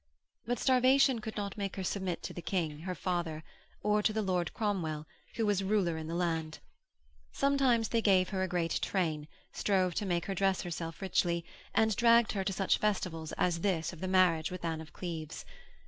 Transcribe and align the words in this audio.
But 0.47 0.57
starvation 0.57 1.19
could 1.19 1.37
not 1.37 1.57
make 1.59 1.75
her 1.75 1.83
submit 1.83 2.23
to 2.23 2.33
the 2.33 2.41
King, 2.41 2.79
her 2.79 2.95
father, 2.95 3.43
or 3.83 4.01
to 4.01 4.11
the 4.11 4.23
Lord 4.23 4.51
Cromwell 4.51 5.05
who 5.35 5.45
was 5.45 5.63
ruler 5.63 5.95
in 5.95 6.07
the 6.07 6.15
land. 6.15 6.57
Sometimes 7.31 7.89
they 7.89 8.01
gave 8.01 8.29
her 8.29 8.41
a 8.41 8.47
great 8.47 8.81
train, 8.81 9.27
strove 9.53 9.93
to 9.93 10.07
make 10.07 10.25
her 10.25 10.33
dress 10.33 10.63
herself 10.63 11.03
richly, 11.03 11.45
and 11.75 11.95
dragged 11.95 12.31
her 12.31 12.43
to 12.43 12.51
such 12.51 12.79
festivals 12.79 13.31
as 13.33 13.59
this 13.61 13.93
of 13.93 13.99
the 13.99 14.07
marriage 14.07 14.49
with 14.49 14.65
Anne 14.65 14.81
of 14.81 14.91
Cleves. 14.91 15.45